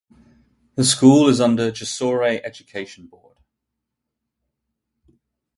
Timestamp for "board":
3.05-3.37